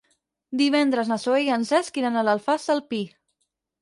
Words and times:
Divendres 0.61 1.11
na 1.11 1.17
Zoè 1.25 1.43
i 1.47 1.53
en 1.57 1.67
Cesc 1.73 1.99
iran 2.03 2.17
a 2.23 2.27
l'Alfàs 2.29 2.67
del 2.71 2.85
Pi. 2.95 3.03